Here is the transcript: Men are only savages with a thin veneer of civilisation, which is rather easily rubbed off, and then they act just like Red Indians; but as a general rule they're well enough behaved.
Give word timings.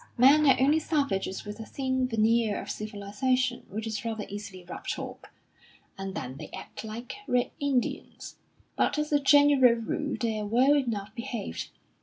Men 0.17 0.47
are 0.47 0.59
only 0.59 0.79
savages 0.79 1.45
with 1.45 1.59
a 1.59 1.65
thin 1.67 2.07
veneer 2.07 2.59
of 2.59 2.71
civilisation, 2.71 3.67
which 3.69 3.85
is 3.85 4.03
rather 4.03 4.25
easily 4.29 4.63
rubbed 4.63 4.97
off, 4.97 5.19
and 5.95 6.15
then 6.15 6.37
they 6.37 6.49
act 6.49 6.77
just 6.77 6.85
like 6.87 7.17
Red 7.27 7.51
Indians; 7.59 8.37
but 8.75 8.97
as 8.97 9.11
a 9.11 9.19
general 9.19 9.75
rule 9.75 10.17
they're 10.19 10.43
well 10.43 10.73
enough 10.75 11.13
behaved. 11.13 11.69